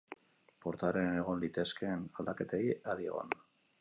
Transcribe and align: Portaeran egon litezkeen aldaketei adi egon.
Portaeran 0.65 1.17
egon 1.19 1.43
litezkeen 1.43 2.07
aldaketei 2.23 2.63
adi 2.95 3.11
egon. 3.13 3.37